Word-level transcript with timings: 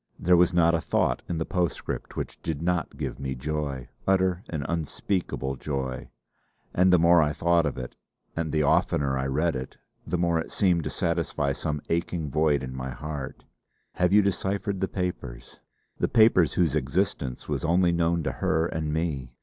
There 0.17 0.35
was 0.35 0.51
not 0.51 0.73
a 0.73 0.81
thought 0.81 1.21
in 1.29 1.37
the 1.37 1.45
postscript 1.45 2.15
which 2.15 2.41
did 2.41 2.59
not 2.59 2.97
give 2.97 3.19
me 3.19 3.35
joy 3.35 3.87
utter 4.07 4.43
and 4.49 4.65
unspeakable 4.67 5.57
joy; 5.57 6.09
and 6.73 6.91
the 6.91 6.97
more 6.97 7.21
I 7.21 7.33
thought 7.33 7.67
of 7.67 7.77
it 7.77 7.95
and 8.35 8.51
the 8.51 8.63
oftener 8.63 9.15
I 9.15 9.27
read 9.27 9.55
it 9.55 9.77
the 10.07 10.17
more 10.17 10.39
it 10.39 10.51
seemed 10.51 10.85
to 10.85 10.89
satisfy 10.89 11.53
some 11.53 11.83
aching 11.87 12.31
void 12.31 12.63
in 12.63 12.75
my 12.75 12.89
heart, 12.89 13.43
"Have 13.93 14.11
you 14.11 14.23
deciphered 14.23 14.81
the 14.81 14.87
papers" 14.87 15.59
the 15.99 16.07
papers 16.07 16.53
whose 16.55 16.75
existence 16.75 17.47
was 17.47 17.63
only 17.63 17.91
known 17.91 18.23
to 18.23 18.31
her 18.31 18.65
and 18.65 18.91
me! 18.91 19.35